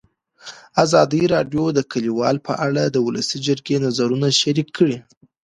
[0.83, 4.97] ازادي راډیو د کډوال په اړه د ولسي جرګې نظرونه شریک کړي.